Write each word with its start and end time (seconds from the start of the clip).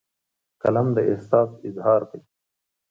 قلم 0.61 0.87
د 0.95 0.97
احساس 1.11 1.49
اظهار 1.69 2.01
دی 2.09 2.19